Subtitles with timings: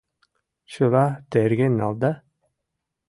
[0.71, 2.11] —Чыла терген налда?